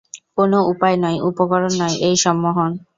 কোনো 0.37 0.57
উপায় 0.71 0.97
নয়, 1.03 1.17
উপকরণ 1.29 1.71
নয়, 1.81 1.95
এই 2.07 2.15
সম্মোহন। 2.23 2.71